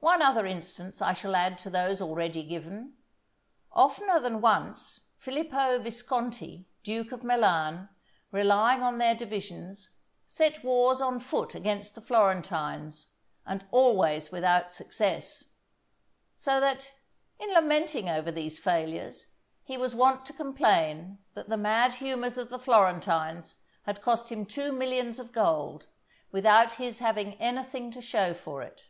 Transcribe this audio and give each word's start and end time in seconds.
One 0.00 0.22
other 0.22 0.46
instance 0.46 1.02
I 1.02 1.12
shall 1.12 1.34
add 1.34 1.58
to 1.58 1.70
those 1.70 2.00
already 2.00 2.44
given. 2.44 2.94
Oftener 3.72 4.20
than 4.20 4.40
once 4.40 5.08
Filippo 5.16 5.80
Visconti, 5.80 6.68
duke 6.84 7.10
of 7.10 7.24
Milan, 7.24 7.88
relying 8.30 8.80
on 8.80 8.98
their 8.98 9.16
divisions, 9.16 9.96
set 10.24 10.62
wars 10.62 11.00
on 11.00 11.18
foot 11.18 11.56
against 11.56 11.96
the 11.96 12.00
Florentines, 12.00 13.14
and 13.44 13.66
always 13.72 14.30
without 14.30 14.70
success; 14.70 15.54
so 16.36 16.60
that, 16.60 16.92
in 17.40 17.50
lamenting 17.52 18.08
over 18.08 18.30
these 18.30 18.56
failures, 18.56 19.34
he 19.64 19.76
was 19.76 19.96
wont 19.96 20.24
to 20.26 20.32
complain 20.32 21.18
that 21.34 21.48
the 21.48 21.56
mad 21.58 21.94
humours 21.94 22.38
of 22.38 22.50
the 22.50 22.58
Florentines 22.60 23.56
had 23.82 24.00
cost 24.00 24.30
him 24.30 24.46
two 24.46 24.70
millions 24.70 25.18
of 25.18 25.32
gold, 25.32 25.86
without 26.30 26.74
his 26.74 27.00
having 27.00 27.34
anything 27.34 27.90
to 27.90 28.00
show 28.00 28.32
for 28.32 28.62
it. 28.62 28.82